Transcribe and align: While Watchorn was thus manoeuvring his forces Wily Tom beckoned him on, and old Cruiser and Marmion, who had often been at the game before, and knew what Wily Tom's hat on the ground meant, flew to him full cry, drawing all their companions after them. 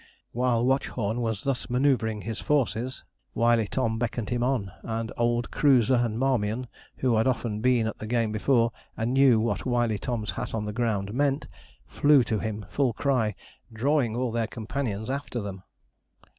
While 0.31 0.65
Watchorn 0.65 1.21
was 1.21 1.43
thus 1.43 1.69
manoeuvring 1.69 2.21
his 2.23 2.39
forces 2.39 3.03
Wily 3.35 3.67
Tom 3.67 3.99
beckoned 3.99 4.29
him 4.31 4.41
on, 4.41 4.71
and 4.81 5.11
old 5.15 5.51
Cruiser 5.51 5.93
and 5.97 6.17
Marmion, 6.17 6.65
who 6.97 7.17
had 7.17 7.27
often 7.27 7.59
been 7.61 7.85
at 7.85 7.99
the 7.99 8.07
game 8.07 8.31
before, 8.31 8.71
and 8.97 9.13
knew 9.13 9.39
what 9.39 9.63
Wily 9.67 9.99
Tom's 9.99 10.31
hat 10.31 10.55
on 10.55 10.65
the 10.65 10.73
ground 10.73 11.13
meant, 11.13 11.47
flew 11.85 12.23
to 12.23 12.39
him 12.39 12.65
full 12.67 12.93
cry, 12.93 13.35
drawing 13.71 14.15
all 14.15 14.31
their 14.31 14.47
companions 14.47 15.07
after 15.11 15.39
them. 15.39 15.61